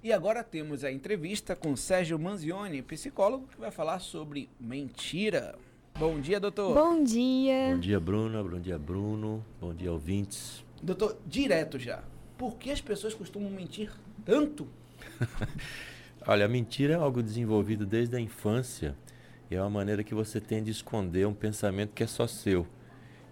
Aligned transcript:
E 0.00 0.12
agora 0.12 0.44
temos 0.44 0.84
a 0.84 0.92
entrevista 0.92 1.56
com 1.56 1.74
Sérgio 1.74 2.16
Manzioni, 2.20 2.82
psicólogo, 2.82 3.48
que 3.48 3.58
vai 3.58 3.72
falar 3.72 3.98
sobre 3.98 4.48
mentira. 4.60 5.56
Bom 5.98 6.20
dia, 6.20 6.38
doutor. 6.38 6.72
Bom 6.72 7.02
dia. 7.02 7.72
Bom 7.72 7.80
dia, 7.80 7.98
Bruna. 7.98 8.44
Bom 8.44 8.60
dia, 8.60 8.78
Bruno. 8.78 9.44
Bom 9.60 9.74
dia, 9.74 9.90
ouvintes. 9.90 10.64
Doutor, 10.80 11.18
direto 11.26 11.80
já. 11.80 12.04
Por 12.36 12.56
que 12.56 12.70
as 12.70 12.80
pessoas 12.80 13.12
costumam 13.12 13.50
mentir 13.50 13.90
tanto? 14.24 14.68
Olha, 16.24 16.46
a 16.46 16.48
mentira 16.48 16.94
é 16.94 16.96
algo 16.96 17.20
desenvolvido 17.20 17.84
desde 17.84 18.14
a 18.14 18.20
infância 18.20 18.96
e 19.50 19.56
é 19.56 19.60
uma 19.60 19.68
maneira 19.68 20.04
que 20.04 20.14
você 20.14 20.40
tem 20.40 20.62
de 20.62 20.70
esconder 20.70 21.26
um 21.26 21.34
pensamento 21.34 21.92
que 21.92 22.04
é 22.04 22.06
só 22.06 22.28
seu. 22.28 22.64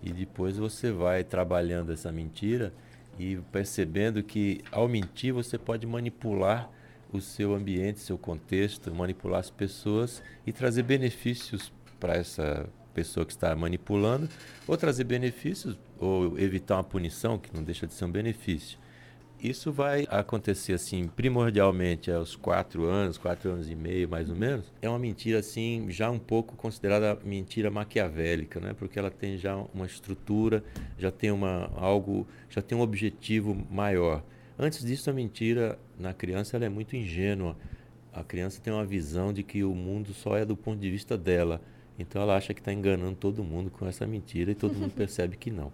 E 0.03 0.13
depois 0.13 0.57
você 0.57 0.91
vai 0.91 1.23
trabalhando 1.23 1.93
essa 1.93 2.11
mentira 2.11 2.75
e 3.19 3.37
percebendo 3.53 4.23
que 4.23 4.61
ao 4.71 4.89
mentir 4.89 5.33
você 5.33 5.59
pode 5.59 5.87
manipular 5.87 6.71
o 7.13 7.21
seu 7.21 7.55
ambiente, 7.55 8.01
seu 8.01 8.19
contexto, 8.19 8.95
manipular 8.95 9.41
as 9.41 9.51
pessoas 9.51 10.23
e 10.47 10.53
trazer 10.53 10.83
benefícios 10.83 11.73
para 11.99 12.15
essa 12.15 12.69
pessoa 12.93 13.27
que 13.27 13.33
está 13.33 13.55
manipulando, 13.55 14.29
ou 14.67 14.77
trazer 14.77 15.05
benefícios, 15.05 15.79
ou 15.99 16.39
evitar 16.39 16.77
uma 16.77 16.85
punição, 16.85 17.39
que 17.39 17.55
não 17.55 17.63
deixa 17.63 17.87
de 17.87 17.93
ser 17.93 18.07
um 18.07 18.11
benefício. 18.11 18.79
Isso 19.47 19.71
vai 19.71 20.09
acontecer 20.11 20.73
assim, 20.73 21.07
primordialmente 21.07 22.11
aos 22.11 22.35
quatro 22.35 22.85
anos, 22.85 23.17
quatro 23.17 23.53
anos 23.53 23.71
e 23.71 23.77
meio, 23.77 24.09
mais 24.09 24.29
ou 24.29 24.35
menos. 24.35 24.73
É 24.83 24.89
uma 24.89 24.99
mentira 24.99 25.39
assim, 25.39 25.87
já 25.89 26.11
um 26.11 26.19
pouco 26.19 26.57
considerada 26.57 27.17
mentira 27.25 27.71
maquiavélica, 27.71 28.59
né? 28.59 28.75
Porque 28.77 28.99
ela 28.99 29.09
tem 29.09 29.39
já 29.39 29.55
uma 29.73 29.87
estrutura, 29.87 30.65
já 30.99 31.13
tem 31.13 31.31
uma 31.31 31.71
algo, 31.77 32.27
já 32.51 32.61
tem 32.61 32.77
um 32.77 32.81
objetivo 32.81 33.57
maior. 33.71 34.21
Antes 34.59 34.85
disso, 34.85 35.11
a 35.11 35.13
mentira 35.13 35.79
na 35.97 36.13
criança 36.13 36.57
ela 36.57 36.65
é 36.65 36.69
muito 36.69 36.97
ingênua. 36.97 37.57
A 38.13 38.25
criança 38.25 38.61
tem 38.61 38.73
uma 38.73 38.85
visão 38.85 39.33
de 39.33 39.45
que 39.45 39.63
o 39.63 39.77
mundo 39.77 40.13
só 40.13 40.37
é 40.37 40.45
do 40.45 40.57
ponto 40.57 40.81
de 40.81 40.91
vista 40.91 41.17
dela. 41.17 41.61
Então 41.97 42.21
ela 42.21 42.37
acha 42.37 42.53
que 42.53 42.61
está 42.61 42.73
enganando 42.73 43.15
todo 43.15 43.45
mundo 43.45 43.71
com 43.71 43.87
essa 43.87 44.09
mentira 44.09 44.51
e 44.51 44.57
todo 44.57 44.75
mundo 44.75 44.91
percebe 44.97 45.37
que 45.37 45.53
não. 45.53 45.71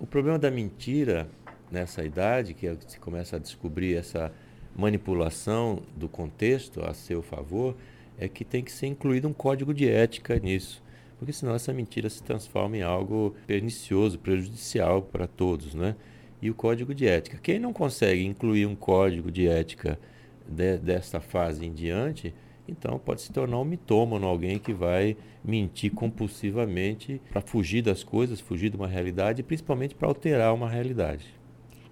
O 0.00 0.08
problema 0.08 0.40
da 0.40 0.50
mentira 0.50 1.28
nessa 1.70 2.04
idade, 2.04 2.54
que 2.54 2.66
se 2.86 2.98
começa 2.98 3.36
a 3.36 3.38
descobrir 3.38 3.96
essa 3.96 4.32
manipulação 4.76 5.82
do 5.96 6.08
contexto 6.08 6.84
a 6.84 6.92
seu 6.92 7.22
favor, 7.22 7.74
é 8.18 8.28
que 8.28 8.44
tem 8.44 8.62
que 8.62 8.72
ser 8.72 8.86
incluído 8.86 9.28
um 9.28 9.32
código 9.32 9.72
de 9.72 9.88
ética 9.88 10.38
nisso. 10.38 10.82
Porque 11.18 11.32
senão 11.32 11.54
essa 11.54 11.72
mentira 11.72 12.10
se 12.10 12.22
transforma 12.22 12.76
em 12.76 12.82
algo 12.82 13.34
pernicioso, 13.46 14.18
prejudicial 14.18 15.02
para 15.02 15.26
todos, 15.26 15.74
né? 15.74 15.96
E 16.42 16.50
o 16.50 16.54
código 16.54 16.94
de 16.94 17.06
ética. 17.06 17.38
Quem 17.42 17.58
não 17.58 17.72
consegue 17.72 18.24
incluir 18.24 18.66
um 18.66 18.74
código 18.74 19.30
de 19.30 19.48
ética 19.48 19.98
de, 20.46 20.76
desta 20.76 21.20
fase 21.20 21.64
em 21.64 21.72
diante, 21.72 22.34
então 22.68 22.98
pode 22.98 23.22
se 23.22 23.32
tornar 23.32 23.58
um 23.58 23.64
mitômano, 23.64 24.26
alguém 24.26 24.58
que 24.58 24.74
vai 24.74 25.16
mentir 25.42 25.92
compulsivamente 25.92 27.20
para 27.30 27.40
fugir 27.40 27.82
das 27.82 28.04
coisas, 28.04 28.40
fugir 28.40 28.70
de 28.70 28.76
uma 28.76 28.88
realidade 28.88 29.40
e 29.40 29.44
principalmente 29.44 29.94
para 29.94 30.08
alterar 30.08 30.52
uma 30.52 30.68
realidade. 30.68 31.35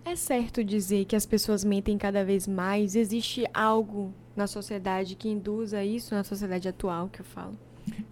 É 0.07 0.15
certo 0.17 0.63
dizer 0.63 1.07
que 1.07 1.17
as 1.17 1.25
pessoas 1.25 1.65
mentem 1.65 1.97
cada 1.97 2.23
vez 2.23 2.47
mais? 2.47 2.95
Existe 2.95 3.47
algo 3.55 4.13
na 4.37 4.47
sociedade 4.47 5.15
que 5.15 5.31
induza 5.31 5.83
isso, 5.83 6.15
na 6.15 6.23
sociedade 6.23 6.69
atual 6.69 7.09
que 7.09 7.21
eu 7.21 7.25
falo? 7.25 7.59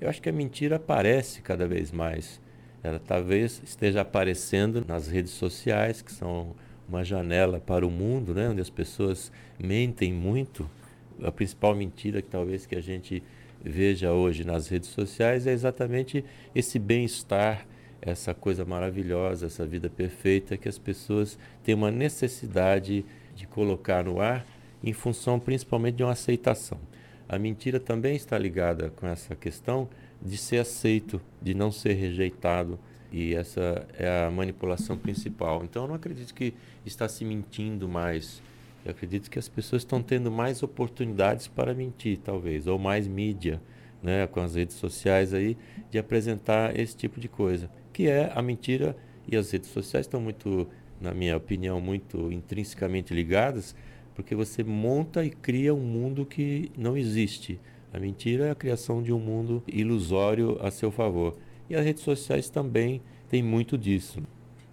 Eu 0.00 0.08
acho 0.08 0.20
que 0.20 0.28
a 0.28 0.32
mentira 0.32 0.76
aparece 0.76 1.42
cada 1.42 1.68
vez 1.68 1.92
mais. 1.92 2.40
Ela 2.82 2.98
talvez 2.98 3.60
esteja 3.62 4.00
aparecendo 4.00 4.82
nas 4.88 5.06
redes 5.06 5.32
sociais, 5.32 6.00
que 6.00 6.10
são 6.10 6.56
uma 6.88 7.04
janela 7.04 7.60
para 7.60 7.86
o 7.86 7.90
mundo, 7.90 8.34
né, 8.34 8.48
onde 8.48 8.60
as 8.60 8.70
pessoas 8.70 9.30
mentem 9.58 10.12
muito. 10.14 10.68
A 11.22 11.30
principal 11.30 11.74
mentira 11.74 12.22
que 12.22 12.28
talvez 12.28 12.64
que 12.64 12.74
a 12.74 12.80
gente 12.80 13.22
veja 13.62 14.12
hoje 14.12 14.44
nas 14.44 14.66
redes 14.66 14.88
sociais 14.88 15.46
é 15.46 15.52
exatamente 15.52 16.24
esse 16.54 16.78
bem-estar 16.78 17.66
essa 18.02 18.34
coisa 18.34 18.64
maravilhosa, 18.64 19.46
essa 19.46 19.64
vida 19.64 19.88
perfeita 19.88 20.56
que 20.56 20.68
as 20.68 20.76
pessoas 20.76 21.38
têm 21.62 21.74
uma 21.74 21.90
necessidade 21.90 23.04
de 23.34 23.46
colocar 23.46 24.04
no 24.04 24.20
ar 24.20 24.44
em 24.82 24.92
função 24.92 25.38
principalmente 25.38 25.96
de 25.96 26.02
uma 26.02 26.12
aceitação. 26.12 26.78
A 27.28 27.38
mentira 27.38 27.78
também 27.78 28.16
está 28.16 28.36
ligada 28.36 28.90
com 28.90 29.06
essa 29.06 29.36
questão 29.36 29.88
de 30.20 30.36
ser 30.36 30.58
aceito, 30.58 31.20
de 31.40 31.54
não 31.54 31.70
ser 31.70 31.94
rejeitado, 31.94 32.78
e 33.12 33.34
essa 33.34 33.86
é 33.96 34.26
a 34.26 34.30
manipulação 34.30 34.98
principal. 34.98 35.64
Então 35.64 35.82
eu 35.82 35.88
não 35.88 35.94
acredito 35.94 36.34
que 36.34 36.52
está 36.84 37.08
se 37.08 37.24
mentindo 37.24 37.88
mais. 37.88 38.42
Eu 38.84 38.90
acredito 38.90 39.30
que 39.30 39.38
as 39.38 39.48
pessoas 39.48 39.82
estão 39.82 40.02
tendo 40.02 40.30
mais 40.30 40.62
oportunidades 40.62 41.46
para 41.46 41.72
mentir, 41.72 42.18
talvez, 42.18 42.66
ou 42.66 42.78
mais 42.78 43.06
mídia, 43.06 43.60
né, 44.02 44.26
com 44.26 44.40
as 44.40 44.56
redes 44.56 44.74
sociais 44.76 45.32
aí, 45.32 45.56
de 45.90 45.98
apresentar 45.98 46.76
esse 46.76 46.96
tipo 46.96 47.20
de 47.20 47.28
coisa 47.28 47.70
que 47.92 48.08
é 48.08 48.32
a 48.34 48.42
mentira 48.42 48.96
e 49.28 49.36
as 49.36 49.50
redes 49.50 49.70
sociais 49.70 50.06
estão 50.06 50.20
muito, 50.20 50.68
na 51.00 51.12
minha 51.12 51.36
opinião, 51.36 51.80
muito 51.80 52.32
intrinsecamente 52.32 53.14
ligadas, 53.14 53.74
porque 54.14 54.34
você 54.34 54.64
monta 54.64 55.24
e 55.24 55.30
cria 55.30 55.74
um 55.74 55.80
mundo 55.80 56.26
que 56.26 56.70
não 56.76 56.96
existe. 56.96 57.60
A 57.92 57.98
mentira 57.98 58.46
é 58.46 58.50
a 58.50 58.54
criação 58.54 59.02
de 59.02 59.12
um 59.12 59.18
mundo 59.18 59.62
ilusório 59.66 60.58
a 60.60 60.70
seu 60.70 60.90
favor. 60.90 61.36
E 61.68 61.74
as 61.74 61.84
redes 61.84 62.02
sociais 62.02 62.48
também 62.48 63.02
têm 63.28 63.42
muito 63.42 63.76
disso. 63.76 64.22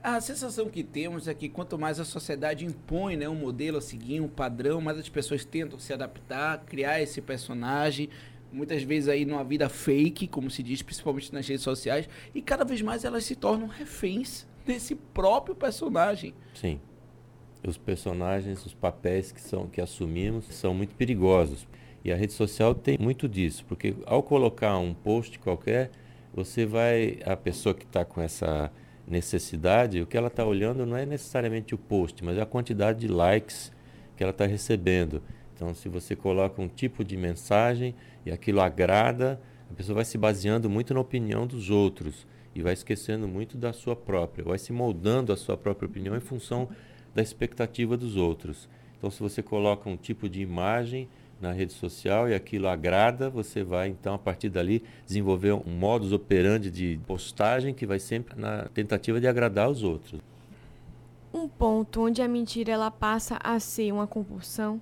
A 0.01 0.21
sensação 0.21 0.69
que 0.69 0.81
temos 0.81 1.27
é 1.27 1.33
que 1.33 1.49
quanto 1.49 1.77
mais 1.77 1.99
a 1.99 2.05
sociedade 2.05 2.65
impõe 2.65 3.17
né, 3.17 3.27
um 3.27 3.35
modelo 3.35 3.77
a 3.77 3.81
seguir, 3.81 4.21
um 4.21 4.29
padrão, 4.29 4.79
mais 4.79 4.97
as 4.97 5.09
pessoas 5.09 5.43
tentam 5.43 5.77
se 5.77 5.91
adaptar, 5.91 6.63
criar 6.65 7.01
esse 7.01 7.21
personagem, 7.21 8.09
muitas 8.51 8.83
vezes 8.83 9.09
aí 9.09 9.25
numa 9.25 9.43
vida 9.43 9.69
fake, 9.69 10.27
como 10.27 10.49
se 10.49 10.63
diz, 10.63 10.81
principalmente 10.81 11.33
nas 11.33 11.47
redes 11.47 11.63
sociais, 11.63 12.09
e 12.33 12.41
cada 12.41 12.63
vez 12.63 12.81
mais 12.81 13.03
elas 13.03 13.23
se 13.23 13.35
tornam 13.35 13.67
reféns 13.67 14.47
desse 14.65 14.95
próprio 14.95 15.55
personagem. 15.55 16.33
Sim. 16.53 16.79
Os 17.65 17.77
personagens, 17.77 18.65
os 18.65 18.73
papéis 18.73 19.31
que 19.31 19.41
são 19.41 19.67
que 19.67 19.81
assumimos 19.81 20.45
são 20.45 20.73
muito 20.73 20.95
perigosos. 20.95 21.67
E 22.03 22.11
a 22.11 22.15
rede 22.15 22.31
social 22.31 22.73
tem 22.73 22.97
muito 22.97 23.27
disso, 23.27 23.65
porque 23.67 23.93
ao 24.05 24.23
colocar 24.23 24.77
um 24.77 24.93
post 24.93 25.37
qualquer, 25.39 25.91
você 26.33 26.65
vai 26.65 27.19
a 27.25 27.35
pessoa 27.35 27.75
que 27.75 27.83
está 27.83 28.05
com 28.05 28.21
essa 28.21 28.71
necessidade, 29.05 30.01
o 30.01 30.07
que 30.07 30.15
ela 30.15 30.27
está 30.27 30.45
olhando 30.45 30.85
não 30.85 30.95
é 30.95 31.05
necessariamente 31.05 31.73
o 31.75 31.77
post, 31.77 32.23
mas 32.23 32.37
é 32.37 32.41
a 32.41 32.45
quantidade 32.45 32.99
de 32.99 33.07
likes 33.07 33.71
que 34.15 34.23
ela 34.23 34.31
está 34.31 34.45
recebendo. 34.45 35.21
Então, 35.59 35.75
se 35.75 35.89
você 35.89 36.15
coloca 36.15 36.61
um 36.61 36.69
tipo 36.69 37.03
de 37.03 37.17
mensagem 37.17 37.93
e 38.25 38.31
aquilo 38.31 38.61
agrada, 38.61 39.41
a 39.69 39.73
pessoa 39.73 39.95
vai 39.95 40.05
se 40.05 40.17
baseando 40.17 40.69
muito 40.69 40.93
na 40.93 41.01
opinião 41.01 41.45
dos 41.45 41.69
outros 41.69 42.25
e 42.55 42.61
vai 42.61 42.71
esquecendo 42.71 43.27
muito 43.27 43.57
da 43.57 43.73
sua 43.73 43.93
própria, 43.93 44.45
vai 44.45 44.57
se 44.57 44.71
moldando 44.71 45.33
a 45.33 45.35
sua 45.35 45.57
própria 45.57 45.85
opinião 45.85 46.15
em 46.15 46.21
função 46.21 46.69
da 47.13 47.21
expectativa 47.21 47.97
dos 47.97 48.15
outros. 48.15 48.69
Então, 48.97 49.11
se 49.11 49.19
você 49.19 49.43
coloca 49.43 49.89
um 49.89 49.97
tipo 49.97 50.29
de 50.29 50.41
imagem 50.41 51.09
na 51.41 51.51
rede 51.51 51.73
social 51.73 52.29
e 52.29 52.33
aquilo 52.33 52.69
agrada, 52.69 53.29
você 53.29 53.61
vai 53.61 53.89
então 53.89 54.13
a 54.13 54.17
partir 54.17 54.47
dali 54.47 54.81
desenvolver 55.05 55.51
um 55.51 55.71
modus 55.77 56.13
operandi 56.13 56.71
de 56.71 56.97
postagem 57.05 57.73
que 57.73 57.85
vai 57.85 57.99
sempre 57.99 58.39
na 58.39 58.69
tentativa 58.73 59.19
de 59.19 59.27
agradar 59.27 59.69
os 59.69 59.83
outros. 59.83 60.21
Um 61.33 61.49
ponto 61.49 62.05
onde 62.05 62.21
a 62.21 62.29
mentira 62.29 62.71
ela 62.71 62.89
passa 62.89 63.37
a 63.43 63.59
ser 63.59 63.91
uma 63.91 64.07
compulsão 64.07 64.79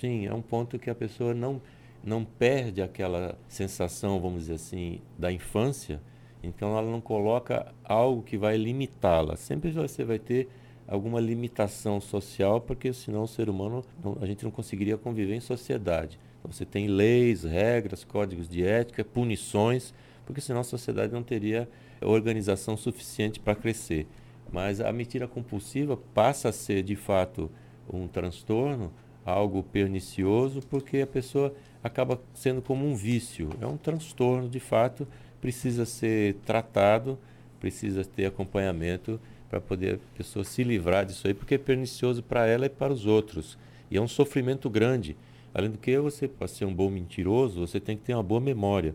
Sim, 0.00 0.26
é 0.26 0.32
um 0.32 0.42
ponto 0.42 0.78
que 0.78 0.88
a 0.88 0.94
pessoa 0.94 1.34
não, 1.34 1.60
não 2.04 2.24
perde 2.24 2.80
aquela 2.80 3.36
sensação, 3.48 4.20
vamos 4.20 4.42
dizer 4.42 4.54
assim, 4.54 5.00
da 5.18 5.32
infância, 5.32 6.00
então 6.40 6.78
ela 6.78 6.88
não 6.88 7.00
coloca 7.00 7.74
algo 7.82 8.22
que 8.22 8.38
vai 8.38 8.56
limitá-la. 8.56 9.34
Sempre 9.34 9.72
você 9.72 10.04
vai 10.04 10.20
ter 10.20 10.48
alguma 10.86 11.20
limitação 11.20 12.00
social, 12.00 12.60
porque 12.60 12.92
senão 12.92 13.24
o 13.24 13.28
ser 13.28 13.50
humano, 13.50 13.84
não, 14.02 14.16
a 14.20 14.26
gente 14.26 14.44
não 14.44 14.52
conseguiria 14.52 14.96
conviver 14.96 15.34
em 15.34 15.40
sociedade. 15.40 16.18
Então, 16.38 16.52
você 16.52 16.64
tem 16.64 16.86
leis, 16.86 17.42
regras, 17.42 18.04
códigos 18.04 18.48
de 18.48 18.64
ética, 18.64 19.04
punições, 19.04 19.92
porque 20.24 20.40
senão 20.40 20.60
a 20.60 20.64
sociedade 20.64 21.12
não 21.12 21.24
teria 21.24 21.68
organização 22.00 22.76
suficiente 22.76 23.40
para 23.40 23.56
crescer. 23.56 24.06
Mas 24.52 24.80
a 24.80 24.92
mentira 24.92 25.26
compulsiva 25.26 25.96
passa 25.96 26.50
a 26.50 26.52
ser, 26.52 26.84
de 26.84 26.94
fato, 26.94 27.50
um 27.92 28.06
transtorno 28.06 28.92
algo 29.28 29.62
pernicioso, 29.62 30.60
porque 30.68 31.00
a 31.00 31.06
pessoa 31.06 31.54
acaba 31.82 32.20
sendo 32.34 32.60
como 32.60 32.86
um 32.86 32.94
vício, 32.94 33.50
é 33.60 33.66
um 33.66 33.76
transtorno 33.76 34.48
de 34.48 34.60
fato, 34.60 35.06
precisa 35.40 35.84
ser 35.84 36.34
tratado, 36.46 37.18
precisa 37.60 38.04
ter 38.04 38.26
acompanhamento 38.26 39.20
para 39.48 39.60
poder 39.60 39.94
a 39.94 40.16
pessoa 40.16 40.44
se 40.44 40.62
livrar 40.62 41.06
disso 41.06 41.26
aí, 41.26 41.34
porque 41.34 41.54
é 41.54 41.58
pernicioso 41.58 42.22
para 42.22 42.46
ela 42.46 42.66
e 42.66 42.68
para 42.68 42.92
os 42.92 43.06
outros. 43.06 43.58
E 43.90 43.96
é 43.96 44.00
um 44.00 44.08
sofrimento 44.08 44.68
grande. 44.68 45.16
Além 45.54 45.70
do 45.70 45.78
que 45.78 45.98
você, 45.98 46.28
para 46.28 46.46
ser 46.46 46.66
um 46.66 46.74
bom 46.74 46.90
mentiroso, 46.90 47.66
você 47.66 47.80
tem 47.80 47.96
que 47.96 48.04
ter 48.04 48.14
uma 48.14 48.22
boa 48.22 48.40
memória. 48.40 48.94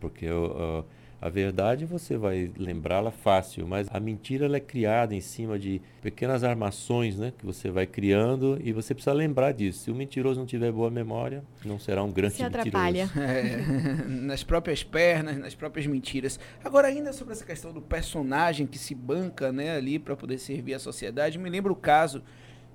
Porque 0.00 0.26
uh, 0.30 0.84
A 1.22 1.28
verdade 1.28 1.84
você 1.84 2.16
vai 2.16 2.50
lembrá-la 2.56 3.10
fácil, 3.10 3.66
mas 3.66 3.86
a 3.90 4.00
mentira 4.00 4.46
ela 4.46 4.56
é 4.56 4.60
criada 4.60 5.14
em 5.14 5.20
cima 5.20 5.58
de 5.58 5.82
pequenas 6.00 6.42
armações 6.42 7.18
né, 7.18 7.30
que 7.36 7.44
você 7.44 7.70
vai 7.70 7.86
criando 7.86 8.58
e 8.64 8.72
você 8.72 8.94
precisa 8.94 9.12
lembrar 9.12 9.52
disso. 9.52 9.80
Se 9.80 9.90
o 9.90 9.94
mentiroso 9.94 10.40
não 10.40 10.46
tiver 10.46 10.72
boa 10.72 10.90
memória, 10.90 11.44
não 11.62 11.78
será 11.78 12.02
um 12.02 12.10
grande 12.10 12.36
Se 12.36 12.42
mentiroso. 12.42 12.68
atrapalha. 12.68 13.10
É, 13.16 14.02
nas 14.08 14.42
próprias 14.42 14.82
pernas, 14.82 15.36
nas 15.36 15.54
próprias 15.54 15.86
mentiras. 15.86 16.40
Agora, 16.64 16.88
ainda 16.88 17.12
sobre 17.12 17.34
essa 17.34 17.44
questão 17.44 17.70
do 17.70 17.82
personagem 17.82 18.66
que 18.66 18.78
se 18.78 18.94
banca 18.94 19.52
né, 19.52 19.76
ali 19.76 19.98
para 19.98 20.16
poder 20.16 20.38
servir 20.38 20.72
a 20.72 20.78
sociedade, 20.78 21.38
me 21.38 21.50
lembra 21.50 21.70
o 21.70 21.76
caso 21.76 22.22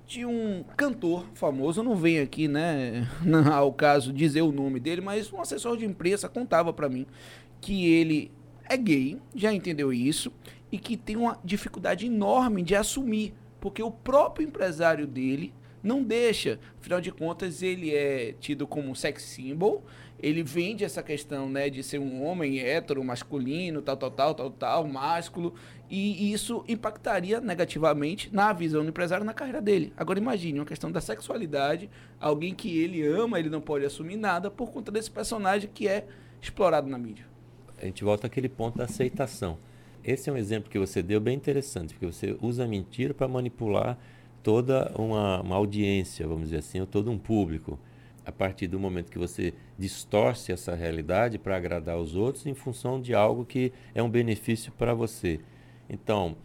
de 0.06 0.24
um 0.24 0.64
cantor 0.76 1.26
famoso, 1.34 1.82
não 1.82 1.96
venho 1.96 2.22
aqui, 2.22 2.46
né, 2.46 3.08
ao 3.52 3.72
caso 3.72 4.12
dizer 4.12 4.42
o 4.42 4.52
nome 4.52 4.78
dele, 4.78 5.00
mas 5.00 5.32
um 5.32 5.40
assessor 5.40 5.76
de 5.76 5.84
imprensa 5.84 6.28
contava 6.28 6.72
para 6.72 6.88
mim 6.88 7.04
que 7.60 7.86
ele 7.86 8.30
é 8.68 8.76
gay, 8.76 9.18
já 9.34 9.52
entendeu 9.52 9.92
isso, 9.92 10.32
e 10.70 10.78
que 10.78 10.96
tem 10.96 11.16
uma 11.16 11.38
dificuldade 11.44 12.06
enorme 12.06 12.62
de 12.62 12.74
assumir, 12.74 13.34
porque 13.60 13.82
o 13.82 13.90
próprio 13.90 14.46
empresário 14.46 15.06
dele 15.06 15.54
não 15.82 16.02
deixa. 16.02 16.58
Afinal 16.80 17.00
de 17.00 17.12
contas, 17.12 17.62
ele 17.62 17.94
é 17.94 18.34
tido 18.40 18.66
como 18.66 18.90
um 18.90 18.94
sex 18.94 19.22
symbol, 19.22 19.84
ele 20.18 20.42
vende 20.42 20.82
essa 20.82 21.02
questão 21.02 21.48
né, 21.48 21.70
de 21.70 21.82
ser 21.82 21.98
um 21.98 22.24
homem 22.24 22.58
hétero, 22.58 23.04
masculino, 23.04 23.82
tal, 23.82 23.96
tal, 23.96 24.10
tal, 24.10 24.34
tal, 24.34 24.50
tal, 24.50 24.86
másculo, 24.88 25.54
e 25.88 26.32
isso 26.32 26.64
impactaria 26.66 27.40
negativamente 27.40 28.34
na 28.34 28.52
visão 28.52 28.82
do 28.82 28.88
empresário 28.88 29.24
na 29.24 29.34
carreira 29.34 29.62
dele. 29.62 29.92
Agora 29.96 30.18
imagine 30.18 30.58
uma 30.58 30.66
questão 30.66 30.90
da 30.90 31.00
sexualidade, 31.00 31.88
alguém 32.20 32.54
que 32.54 32.78
ele 32.78 33.06
ama, 33.06 33.38
ele 33.38 33.50
não 33.50 33.60
pode 33.60 33.84
assumir 33.84 34.16
nada 34.16 34.50
por 34.50 34.72
conta 34.72 34.90
desse 34.90 35.10
personagem 35.10 35.70
que 35.72 35.86
é 35.86 36.06
explorado 36.40 36.88
na 36.88 36.98
mídia 36.98 37.35
a 37.80 37.84
gente 37.84 38.04
volta 38.04 38.26
àquele 38.26 38.48
ponto 38.48 38.78
da 38.78 38.84
aceitação. 38.84 39.58
Esse 40.04 40.30
é 40.30 40.32
um 40.32 40.36
exemplo 40.36 40.70
que 40.70 40.78
você 40.78 41.02
deu 41.02 41.20
bem 41.20 41.36
interessante, 41.36 41.94
porque 41.94 42.06
você 42.06 42.36
usa 42.40 42.64
a 42.64 42.68
mentira 42.68 43.12
para 43.12 43.26
manipular 43.26 43.98
toda 44.42 44.92
uma, 44.96 45.40
uma, 45.40 45.56
audiência, 45.56 46.26
vamos 46.26 46.44
dizer 46.44 46.58
assim, 46.58 46.80
ou 46.80 46.86
todo 46.86 47.10
um 47.10 47.18
público. 47.18 47.78
A 48.24 48.30
partir 48.30 48.68
do 48.68 48.78
momento 48.78 49.10
que 49.10 49.18
você 49.18 49.52
distorce 49.78 50.52
essa 50.52 50.74
realidade 50.74 51.38
para 51.38 51.56
agradar 51.56 51.98
os 51.98 52.14
outros 52.14 52.46
em 52.46 52.54
função 52.54 53.00
de 53.00 53.14
algo 53.14 53.44
que 53.44 53.72
é 53.94 54.02
um 54.02 54.08
benefício 54.08 54.72
para 54.72 54.94
você. 54.94 55.40
Então, 55.88 56.36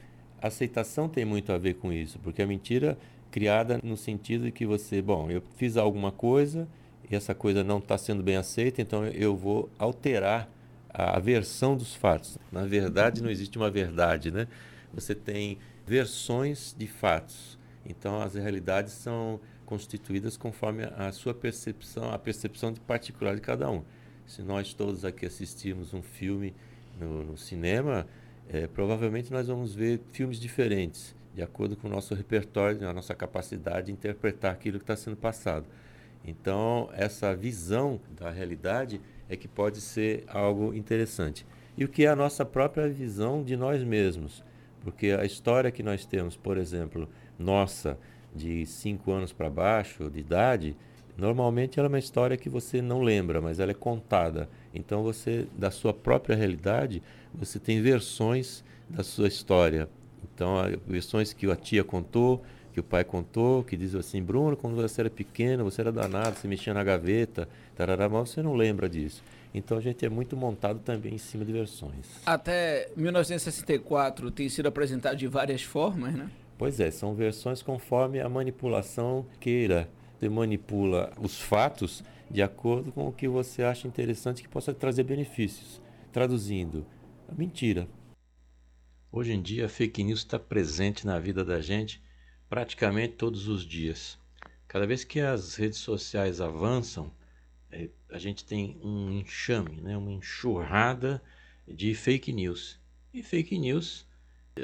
a 0.42 0.48
aceitação 0.48 1.08
tem 1.08 1.24
muito 1.26 1.52
a 1.52 1.58
ver 1.58 1.76
com 1.76 1.94
isso, 1.94 2.20
porque 2.20 2.42
a 2.42 2.48
mentira 2.48 2.98
criada 3.30 3.80
no 3.84 3.96
sentido 3.96 4.46
de 4.46 4.52
que 4.52 4.66
você, 4.66 5.02
bom, 5.02 5.30
eu 5.30 5.42
fiz 5.56 5.78
alguma 5.78 6.12
coisa 6.12 6.68
e 7.10 7.16
essa 7.16 7.36
coisa 7.36 7.64
não 7.64 7.78
está 7.78 7.98
sendo 7.98 8.24
bem 8.24 8.36
aceita, 8.36 8.82
então 8.82 9.06
eu 9.06 9.36
vou 9.36 9.70
alterar 9.78 10.50
a 10.94 11.20
versão 11.20 11.76
dos 11.76 11.96
fatos. 11.96 12.38
Na 12.52 12.66
verdade, 12.66 13.24
não 13.24 13.30
existe 13.30 13.58
uma 13.58 13.70
verdade, 13.70 14.32
né? 14.32 14.48
Você 14.94 15.16
tem 15.16 15.58
versões 15.86 16.76
de 16.78 16.88
fatos. 16.88 17.58
Então, 17.86 18.22
as 18.22 18.36
realidades 18.36 18.94
são 18.94 19.40
constituídas 19.66 20.36
conforme 20.36 20.84
a 20.84 21.12
sua 21.12 21.34
percepção, 21.34 22.12
a 22.12 22.20
percepção 22.20 22.74
de 22.74 22.80
particular 22.82 23.36
de 23.36 23.42
cada 23.42 23.70
um. 23.70 23.84
Se 24.28 24.42
nós 24.42 24.74
todos 24.74 25.06
aqui 25.06 25.26
assistirmos 25.26 25.94
um 25.94 26.02
filme 26.02 26.54
no, 27.00 27.24
no 27.24 27.38
cinema, 27.38 28.06
é, 28.50 28.68
provavelmente 28.68 29.32
nós 29.32 29.48
vamos 29.48 29.74
ver 29.74 30.02
filmes 30.12 30.40
diferentes, 30.40 31.16
de 31.34 31.42
acordo 31.42 31.76
com 31.78 31.88
o 31.88 31.92
nosso 31.92 32.14
repertório, 32.14 32.88
a 32.88 32.94
nossa 32.94 33.16
capacidade 33.16 33.88
de 33.88 33.94
interpretar 33.94 34.52
aquilo 34.52 34.78
que 34.78 34.84
está 34.84 34.96
sendo 34.96 35.16
passado. 35.16 35.66
Então, 36.24 36.90
essa 36.94 37.36
visão 37.36 38.00
da 38.10 38.30
realidade 38.30 39.02
é 39.32 39.38
que 39.38 39.48
pode 39.48 39.80
ser 39.80 40.26
algo 40.28 40.74
interessante. 40.74 41.46
E 41.78 41.86
o 41.86 41.88
que 41.88 42.06
é 42.06 42.10
a 42.10 42.16
nossa 42.18 42.44
própria 42.44 42.90
visão 42.90 43.42
de 43.42 43.56
nós 43.56 43.82
mesmos. 43.82 44.44
Porque 44.82 45.08
a 45.08 45.24
história 45.24 45.72
que 45.72 45.82
nós 45.82 46.06
temos, 46.06 46.36
por 46.36 46.58
exemplo, 46.58 47.08
nossa, 47.40 47.98
de 48.36 48.66
cinco 48.66 49.10
anos 49.10 49.32
para 49.32 49.50
baixo 49.50 50.10
de 50.10 50.20
idade, 50.20 50.76
normalmente 51.18 51.80
ela 51.80 51.88
é 51.88 51.90
uma 51.90 51.98
história 51.98 52.36
que 52.36 52.50
você 52.50 52.82
não 52.82 53.02
lembra, 53.02 53.40
mas 53.40 53.62
ela 53.62 53.72
é 53.72 53.74
contada. 53.74 54.50
Então 54.74 55.02
você, 55.02 55.48
da 55.58 55.72
sua 55.72 55.94
própria 55.94 56.36
realidade, 56.36 57.02
você 57.34 57.58
tem 57.58 57.82
versões 57.82 58.66
da 58.90 59.02
sua 59.02 59.30
história. 59.30 59.88
Então, 60.36 60.56
versões 60.86 61.32
que 61.32 61.50
a 61.50 61.56
tia 61.56 61.86
contou, 61.86 62.44
que 62.72 62.80
o 62.80 62.84
pai 62.84 63.04
contou, 63.04 63.64
que 63.64 63.76
diz 63.76 63.94
assim, 63.96 64.22
Bruno, 64.22 64.56
quando 64.56 64.76
você 64.76 65.02
era 65.02 65.10
pequeno, 65.10 65.64
você 65.64 65.82
era 65.82 65.92
danado, 65.92 66.38
você 66.38 66.48
mexia 66.48 66.74
na 66.74 66.84
gaveta, 66.84 67.48
tarará, 67.76 68.08
mas 68.08 68.30
você 68.30 68.42
não 68.42 68.54
lembra 68.54 68.88
disso. 68.90 69.24
Então 69.54 69.78
a 69.78 69.82
gente 69.82 70.06
é 70.06 70.10
muito 70.10 70.38
montado 70.38 70.80
também 70.80 71.16
em 71.16 71.18
cima 71.18 71.44
de 71.44 71.52
versões. 71.52 72.08
Até 72.26 72.90
1964 72.96 74.32
tem 74.32 74.48
sido 74.48 74.68
apresentado 74.68 75.18
de 75.18 75.28
várias 75.28 75.62
formas, 75.62 76.14
né? 76.14 76.30
Pois 76.58 76.80
é, 76.80 76.90
são 76.92 77.14
versões 77.14 77.62
conforme 77.62 78.20
a 78.20 78.30
manipulação 78.30 79.26
queira. 79.40 79.90
Você 80.20 80.30
manipula 80.30 81.12
os 81.20 81.42
fatos 81.42 82.04
de 82.30 82.42
acordo 82.42 82.92
com 82.92 83.08
o 83.08 83.12
que 83.12 83.28
você 83.28 83.64
acha 83.64 83.88
interessante 83.88 84.42
que 84.42 84.48
possa 84.48 84.74
trazer 84.74 85.04
benefícios. 85.04 85.82
Traduzindo, 86.14 86.86
a 87.28 87.34
mentira. 87.34 87.88
Hoje 89.12 89.34
em 89.34 89.42
dia, 89.42 89.66
a 89.66 89.70
fake 89.70 90.04
news 90.04 90.20
está 90.20 90.40
presente 90.40 91.06
na 91.06 91.20
vida 91.20 91.44
da 91.44 91.60
gente 91.60 92.02
praticamente 92.52 93.14
todos 93.14 93.48
os 93.48 93.66
dias. 93.66 94.20
Cada 94.68 94.86
vez 94.86 95.06
que 95.06 95.22
as 95.22 95.56
redes 95.56 95.80
sociais 95.80 96.42
avançam, 96.42 97.10
é, 97.72 97.88
a 98.10 98.20
gente 98.20 98.44
tem 98.44 98.78
um 98.84 99.10
enxame, 99.10 99.80
né, 99.80 99.96
uma 99.96 100.12
enxurrada 100.12 101.24
de 101.66 101.96
fake 101.96 102.34
news. 102.34 102.78
E 103.14 103.24
fake 103.24 103.58
news, 103.58 104.06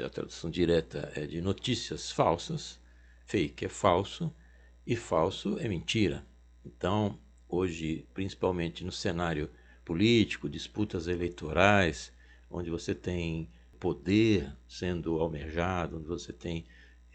a 0.04 0.10
tradução 0.10 0.50
direta 0.50 1.10
é 1.16 1.26
de 1.26 1.40
notícias 1.40 2.12
falsas, 2.12 2.78
fake 3.24 3.64
é 3.64 3.68
falso 3.70 4.30
e 4.86 4.94
falso 4.94 5.58
é 5.58 5.66
mentira. 5.66 6.26
Então, 6.66 7.18
hoje, 7.48 8.06
principalmente 8.12 8.84
no 8.84 8.92
cenário 8.92 9.48
político, 9.82 10.46
disputas 10.46 11.06
eleitorais, 11.06 12.12
onde 12.50 12.68
você 12.68 12.94
tem 12.94 13.48
poder 13.80 14.54
sendo 14.68 15.18
almejado, 15.20 15.96
onde 15.96 16.06
você 16.06 16.34
tem 16.34 16.66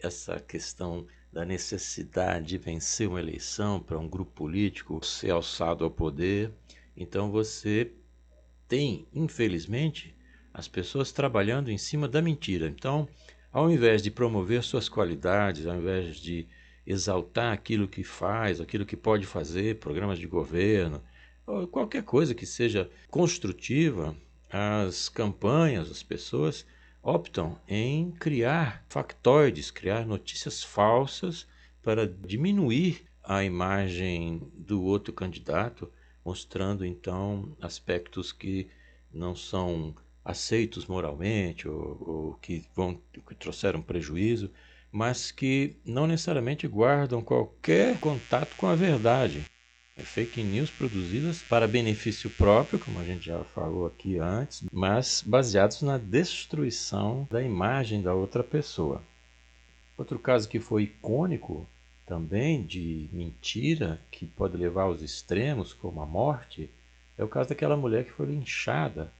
essa 0.04 0.40
questão 0.40 1.08
da 1.32 1.44
necessidade 1.44 2.48
de 2.48 2.58
vencer 2.58 3.08
uma 3.08 3.20
eleição 3.20 3.80
para 3.80 3.98
um 3.98 4.08
grupo 4.08 4.32
político 4.32 5.04
ser 5.04 5.32
alçado 5.32 5.84
ao 5.84 5.90
poder. 5.90 6.52
Então 6.96 7.32
você 7.32 7.92
tem, 8.68 9.08
infelizmente, 9.14 10.16
as 10.54 10.68
pessoas 10.68 11.12
trabalhando 11.12 11.72
em 11.72 11.78
cima 11.78 12.08
da 12.08 12.22
mentira. 12.22 12.68
Então, 12.68 13.08
ao 13.52 13.72
invés 13.72 14.02
de 14.04 14.12
promover 14.12 14.62
suas 14.64 14.88
qualidades, 14.88 15.66
ao 15.66 15.76
invés 15.76 16.18
de 16.18 16.48
exaltar 16.86 17.54
aquilo 17.54 17.88
que 17.88 18.04
faz, 18.04 18.60
aquilo 18.60 18.86
que 18.86 18.98
pode 18.98 19.26
fazer, 19.26 19.80
programas 19.80 20.20
de 20.20 20.28
governo, 20.28 21.02
qualquer 21.72 22.04
coisa 22.04 22.36
que 22.36 22.46
seja 22.46 22.90
construtiva, 23.10 24.16
as 24.50 25.10
campanhas, 25.10 25.90
as 25.90 26.04
pessoas 26.04 26.66
optam 27.04 27.60
em 27.68 28.12
criar 28.12 28.86
factoides, 28.88 29.70
criar 29.70 30.06
notícias 30.06 30.64
falsas 30.64 31.46
para 31.82 32.08
diminuir 32.08 33.04
a 33.22 33.44
imagem 33.44 34.42
do 34.56 34.82
outro 34.82 35.12
candidato, 35.12 35.92
mostrando 36.24 36.86
então 36.86 37.56
aspectos 37.62 38.32
que 38.32 38.70
não 39.14 39.36
são 39.36 39.94
aceitos 40.24 40.86
moralmente 40.86 41.68
ou, 41.68 41.98
ou 42.08 42.34
que 42.36 42.66
vão 42.74 43.00
que 43.28 43.36
trouxeram 43.36 43.82
prejuízo, 43.82 44.50
mas 44.90 45.32
que 45.32 45.76
não 45.84 46.08
necessariamente 46.08 46.68
guardam 46.68 47.22
qualquer 47.22 48.00
contato 48.00 48.56
com 48.56 48.68
a 48.68 48.76
verdade. 48.76 49.44
É 49.96 50.02
fake 50.02 50.42
news 50.42 50.72
produzidas 50.72 51.44
para 51.44 51.68
benefício 51.68 52.28
próprio, 52.32 52.80
como 52.80 53.00
a 53.00 53.04
gente 53.04 53.26
já 53.26 53.44
falou 53.44 53.86
aqui 53.86 54.18
antes, 54.18 54.64
mas 54.72 55.24
baseados 55.24 55.84
na 55.84 56.00
destruição 56.00 57.28
da 57.30 57.44
imagem 57.44 58.02
da 58.02 58.12
outra 58.12 58.44
pessoa. 58.44 59.04
Outro 59.96 60.18
caso 60.18 60.50
que 60.50 60.60
foi 60.60 60.84
icônico 60.84 61.68
também 62.08 62.66
de 62.66 63.08
mentira 63.14 64.02
que 64.10 64.26
pode 64.26 64.58
levar 64.58 64.84
aos 64.84 65.04
extremos, 65.04 65.74
como 65.74 66.02
a 66.02 66.06
morte, 66.08 66.72
é 67.16 67.24
o 67.24 67.28
caso 67.28 67.50
daquela 67.50 67.78
mulher 67.78 68.04
que 68.04 68.12
foi 68.12 68.26
linchada 68.26 69.14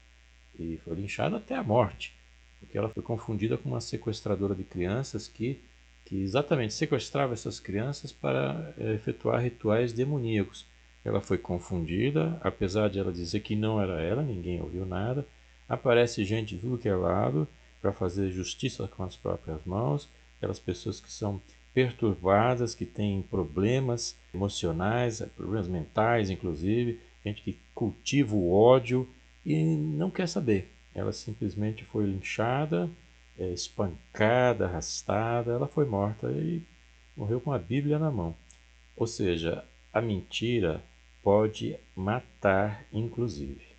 e 0.58 0.76
foi 0.78 0.96
linchada 0.96 1.36
até 1.36 1.54
a 1.54 1.62
morte, 1.62 2.12
porque 2.58 2.76
ela 2.76 2.88
foi 2.88 3.02
confundida 3.02 3.56
com 3.56 3.68
uma 3.68 3.80
sequestradora 3.80 4.56
de 4.56 4.64
crianças 4.64 5.28
que 5.28 5.62
que 6.04 6.22
exatamente 6.22 6.74
sequestrava 6.74 7.32
essas 7.32 7.58
crianças 7.58 8.12
para 8.12 8.74
é, 8.78 8.92
efetuar 8.92 9.40
rituais 9.42 9.92
demoníacos. 9.92 10.66
Ela 11.04 11.20
foi 11.20 11.38
confundida, 11.38 12.38
apesar 12.42 12.88
de 12.88 12.98
ela 12.98 13.12
dizer 13.12 13.40
que 13.40 13.54
não 13.54 13.80
era 13.80 14.00
ela, 14.00 14.22
ninguém 14.22 14.60
ouviu 14.60 14.86
nada. 14.86 15.26
Aparece 15.68 16.24
gente 16.24 16.56
tudo 16.56 16.78
que 16.78 16.88
é 16.88 16.94
lado 16.94 17.48
para 17.80 17.92
fazer 17.92 18.30
justiça 18.30 18.88
com 18.88 19.02
as 19.02 19.16
próprias 19.16 19.64
mãos, 19.64 20.08
aquelas 20.36 20.58
pessoas 20.58 21.00
que 21.00 21.12
são 21.12 21.40
perturbadas, 21.74 22.74
que 22.74 22.86
têm 22.86 23.22
problemas 23.22 24.16
emocionais, 24.32 25.22
problemas 25.36 25.68
mentais, 25.68 26.30
inclusive, 26.30 27.00
gente 27.24 27.42
que 27.42 27.58
cultiva 27.74 28.34
o 28.34 28.52
ódio 28.52 29.08
e 29.44 29.54
não 29.64 30.10
quer 30.10 30.28
saber. 30.28 30.70
ela 30.94 31.12
simplesmente 31.12 31.84
foi 31.84 32.04
linchada, 32.04 32.88
é, 33.38 33.52
espancada, 33.52 34.66
arrastada, 34.66 35.52
ela 35.52 35.66
foi 35.66 35.84
morta 35.84 36.30
e 36.30 36.62
morreu 37.16 37.40
com 37.40 37.52
a 37.52 37.58
Bíblia 37.58 37.98
na 37.98 38.10
mão. 38.10 38.34
Ou 38.96 39.06
seja, 39.06 39.64
a 39.92 40.00
mentira 40.00 40.82
pode 41.22 41.76
matar, 41.96 42.84
inclusive. 42.92 43.73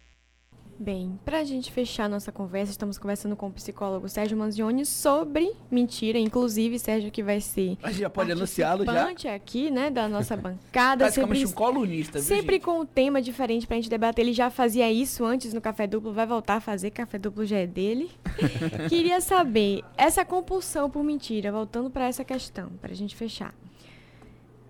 Bem, 0.77 1.17
para 1.24 1.39
a 1.39 1.44
gente 1.44 1.72
fechar 1.72 2.10
nossa 2.10 2.32
conversa, 2.32 2.72
estamos 2.72 2.98
conversando 2.98 3.36
com 3.36 3.48
o 3.48 3.51
psicólogo 3.51 4.10
Sérgio 4.10 4.38
Manzioni 4.38 4.86
sobre 4.86 5.53
mentira, 5.72 6.20
inclusive 6.20 6.77
Sérgio 6.77 7.10
que 7.12 7.24
vai 7.24 7.39
ser 7.39 7.77
A 7.82 7.91
gente 7.91 8.01
já 8.01 8.10
pode 8.10 8.32
anunciá-lo 8.32 8.84
já. 8.84 9.36
aqui, 9.36 9.72
né, 9.72 9.89
da 9.89 10.10
nossa 10.10 10.36
bancada, 10.36 11.10
sempre, 11.10 11.46
um 11.46 11.51
colunista, 11.51 12.20
viu, 12.20 12.27
sempre 12.27 12.55
gente? 12.55 12.65
com 12.65 12.82
um 12.82 12.86
tema 12.86 13.22
diferente 13.22 13.65
pra 13.65 13.77
gente 13.77 13.89
debater. 13.89 14.25
Ele 14.25 14.34
já 14.34 14.50
fazia 14.50 14.91
isso 14.91 15.24
antes 15.24 15.53
no 15.53 15.62
Café 15.62 15.88
Duplo, 15.88 16.12
vai 16.12 16.25
voltar 16.25 16.55
a 16.55 16.62
fazer, 16.62 16.91
Café 16.91 17.17
Duplo 17.17 17.46
já 17.46 17.58
é 17.58 17.67
dele. 17.67 18.12
Queria 18.89 19.22
saber, 19.22 19.82
essa 19.96 20.25
compulsão 20.25 20.89
por 20.89 21.03
mentira, 21.03 21.51
voltando 21.51 21.89
para 21.89 22.05
essa 22.05 22.25
questão, 22.25 22.70
para 22.82 22.91
a 22.91 22.96
gente 22.96 23.15
fechar. 23.15 23.53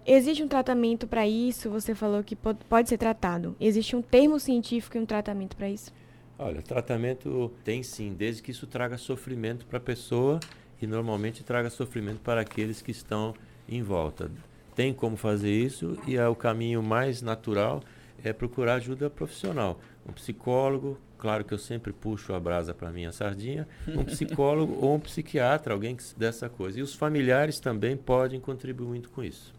Existe 0.06 0.44
um 0.44 0.48
tratamento 0.48 1.08
para 1.08 1.28
isso? 1.28 1.70
Você 1.72 1.96
falou 1.96 2.24
que 2.24 2.36
po- 2.36 2.54
pode 2.70 2.88
ser 2.90 2.98
tratado. 2.98 3.56
Existe 3.60 3.96
um 3.96 4.02
termo 4.04 4.40
científico 4.40 4.98
e 4.98 5.00
um 5.00 5.06
tratamento 5.06 5.56
para 5.58 5.68
isso? 5.70 5.92
Olha, 6.38 6.62
tratamento 6.62 7.52
tem 7.64 7.82
sim, 7.82 8.14
desde 8.14 8.44
que 8.44 8.52
isso 8.52 8.68
traga 8.68 8.98
sofrimento 8.98 9.66
para 9.66 9.78
a 9.78 9.82
pessoa 9.82 10.40
e 10.80 10.86
normalmente 10.86 11.44
traga 11.44 11.70
sofrimento 11.70 12.20
para 12.20 12.42
aqueles 12.42 12.82
que 12.82 12.92
estão 12.92 13.34
em 13.68 13.82
volta. 13.82 14.30
Tem 14.76 14.94
como 14.94 15.16
fazer 15.18 15.52
isso 15.52 15.98
e 16.06 16.18
é 16.18 16.28
o 16.28 16.36
caminho 16.36 16.84
mais 16.84 17.22
natural 17.22 17.82
é 18.24 18.32
procurar 18.34 18.76
ajuda 18.76 19.10
profissional. 19.10 19.80
Um 20.08 20.12
psicólogo, 20.12 21.00
claro 21.18 21.44
que 21.46 21.54
eu 21.54 21.58
sempre 21.58 21.94
puxo 21.94 22.34
a 22.34 22.40
brasa 22.40 22.74
para 22.74 22.92
minha 22.92 23.12
sardinha, 23.12 23.68
um 23.88 24.04
psicólogo 24.06 24.78
ou 24.86 24.96
um 24.96 25.00
psiquiatra, 25.00 25.74
alguém 25.74 25.96
que 25.96 26.04
dessa 26.18 26.50
coisa. 26.50 26.80
E 26.80 26.82
os 26.84 26.94
familiares 26.94 27.60
também 27.60 27.96
podem 27.96 28.40
contribuir 28.40 28.88
muito 28.88 29.10
com 29.10 29.24
isso. 29.24 29.55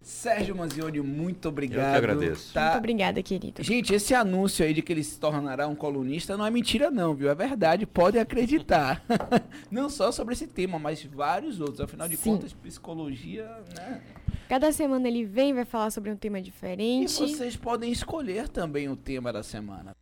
Sérgio 0.00 0.56
Manzioni, 0.56 1.00
muito 1.00 1.48
obrigado. 1.48 1.94
agradeço. 1.94 2.54
Tá? 2.54 2.64
Muito 2.64 2.78
obrigada, 2.78 3.22
querido. 3.22 3.62
Gente, 3.62 3.94
esse 3.94 4.14
anúncio 4.14 4.64
aí 4.64 4.72
de 4.72 4.80
que 4.80 4.92
ele 4.92 5.04
se 5.04 5.18
tornará 5.18 5.68
um 5.68 5.74
colunista 5.74 6.36
não 6.36 6.46
é 6.46 6.50
mentira 6.50 6.90
não, 6.90 7.14
viu? 7.14 7.28
É 7.30 7.34
verdade, 7.34 7.86
podem 7.86 8.20
acreditar. 8.20 9.04
não 9.70 9.90
só 9.90 10.10
sobre 10.10 10.32
esse 10.32 10.46
tema, 10.46 10.78
mas 10.78 11.04
vários 11.04 11.60
outros. 11.60 11.80
Afinal 11.82 12.08
de 12.08 12.16
Sim. 12.16 12.32
contas, 12.32 12.52
psicologia, 12.52 13.44
né? 13.76 14.00
Cada 14.48 14.72
semana 14.72 15.06
ele 15.06 15.24
vem, 15.24 15.52
vai 15.54 15.64
falar 15.64 15.90
sobre 15.90 16.10
um 16.10 16.16
tema 16.16 16.38
E 16.38 16.42
diferente. 16.42 17.12
vocês 17.12 17.54
podem 17.56 17.92
escolher 17.92 18.48
também 18.48 18.88
o 18.88 18.96
tema 18.96 19.32
da 19.32 19.42
semana. 19.42 19.94